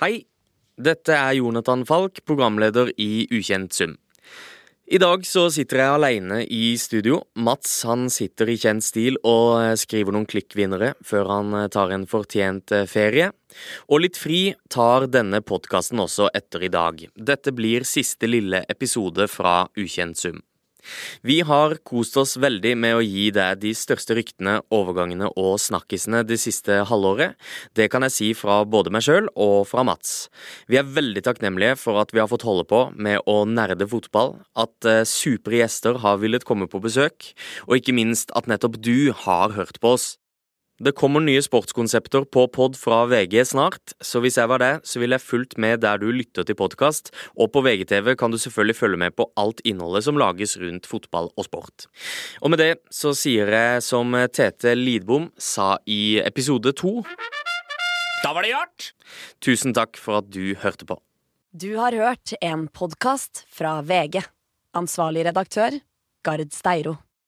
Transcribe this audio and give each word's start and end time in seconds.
Hei, 0.00 0.22
dette 0.80 1.12
er 1.12 1.34
Jonathan 1.36 1.82
Falk, 1.84 2.22
programleder 2.24 2.88
i 2.96 3.26
Ukjent 3.36 3.74
sum. 3.76 3.90
I 4.88 4.96
dag 4.96 5.26
så 5.28 5.42
sitter 5.52 5.82
jeg 5.82 5.96
alene 5.98 6.38
i 6.48 6.70
studio. 6.80 7.18
Mats 7.36 7.74
han 7.84 8.06
sitter 8.08 8.48
i 8.48 8.56
kjent 8.56 8.86
stil 8.86 9.18
og 9.28 9.60
skriver 9.76 10.16
noen 10.16 10.24
klikkvinnere 10.24 10.94
før 11.04 11.28
han 11.34 11.52
tar 11.68 11.92
en 11.92 12.08
fortjent 12.08 12.72
ferie. 12.88 13.28
Og 13.92 14.06
litt 14.06 14.16
fri 14.16 14.54
tar 14.72 15.04
denne 15.12 15.42
podkasten 15.44 16.00
også 16.00 16.32
etter 16.32 16.64
i 16.64 16.72
dag. 16.72 17.04
Dette 17.12 17.52
blir 17.52 17.84
siste 17.84 18.32
lille 18.32 18.64
episode 18.72 19.28
fra 19.28 19.66
Ukjent 19.76 20.16
sum. 20.16 20.40
Vi 21.26 21.40
har 21.46 21.76
kost 21.86 22.16
oss 22.20 22.36
veldig 22.40 22.74
med 22.80 22.98
å 22.98 23.04
gi 23.04 23.28
deg 23.34 23.60
de 23.62 23.72
største 23.76 24.16
ryktene, 24.18 24.58
overgangene 24.74 25.30
og 25.34 25.58
snakkisene 25.62 26.22
det 26.28 26.40
siste 26.42 26.80
halvåret. 26.90 27.36
Det 27.76 27.90
kan 27.92 28.06
jeg 28.06 28.16
si 28.16 28.30
fra 28.38 28.60
både 28.64 28.92
meg 28.94 29.04
sjøl 29.06 29.28
og 29.34 29.66
fra 29.70 29.84
Mats. 29.86 30.28
Vi 30.70 30.80
er 30.80 30.88
veldig 30.88 31.24
takknemlige 31.26 31.76
for 31.80 32.00
at 32.02 32.14
vi 32.14 32.22
har 32.22 32.30
fått 32.30 32.46
holde 32.48 32.66
på 32.68 32.86
med 32.96 33.22
å 33.30 33.42
nerde 33.48 33.88
fotball, 33.90 34.38
at 34.58 34.88
eh, 34.88 35.04
supre 35.08 35.60
gjester 35.60 36.00
har 36.04 36.20
villet 36.22 36.46
komme 36.48 36.70
på 36.70 36.82
besøk, 36.82 37.32
og 37.68 37.78
ikke 37.78 37.96
minst 37.96 38.32
at 38.38 38.50
nettopp 38.50 38.80
du 38.80 39.12
har 39.26 39.56
hørt 39.56 39.80
på 39.82 39.96
oss. 39.96 40.14
Det 40.80 40.94
kommer 40.96 41.20
nye 41.20 41.42
sportskonsepter 41.44 42.24
på 42.32 42.46
pod 42.48 42.76
fra 42.80 43.02
VG 43.04 43.42
snart, 43.50 43.92
så 44.00 44.22
hvis 44.24 44.38
jeg 44.40 44.48
var 44.48 44.62
det, 44.62 44.70
så 44.88 45.02
ville 45.02 45.18
jeg 45.18 45.26
fulgt 45.26 45.58
med 45.60 45.82
der 45.82 46.00
du 46.00 46.06
lytter 46.08 46.46
til 46.48 46.56
podkast, 46.56 47.10
og 47.36 47.50
på 47.52 47.60
VGTV 47.66 48.14
kan 48.16 48.32
du 48.32 48.38
selvfølgelig 48.40 48.78
følge 48.78 49.00
med 49.02 49.12
på 49.12 49.26
alt 49.36 49.60
innholdet 49.68 50.06
som 50.06 50.16
lages 50.16 50.56
rundt 50.62 50.88
fotball 50.88 51.28
og 51.36 51.44
sport. 51.44 51.84
Og 52.40 52.54
med 52.54 52.62
det 52.62 52.70
så 52.88 53.12
sier 53.12 53.52
jeg 53.52 53.84
som 53.84 54.16
Tete 54.32 54.72
Lidbom 54.72 55.28
sa 55.36 55.74
i 55.84 56.16
episode 56.24 56.72
to 56.80 57.02
Da 58.24 58.32
var 58.32 58.48
det 58.48 58.54
gjort! 58.54 58.88
Tusen 59.44 59.76
takk 59.76 60.00
for 60.00 60.22
at 60.22 60.32
du 60.32 60.56
hørte 60.64 60.88
på. 60.88 60.96
Du 61.52 61.74
har 61.76 61.92
hørt 61.92 62.32
en 62.40 62.70
podkast 62.72 63.44
fra 63.52 63.82
VG. 63.84 64.22
Ansvarlig 64.80 65.28
redaktør, 65.28 65.76
Gard 66.24 66.56
Steiro. 66.56 66.96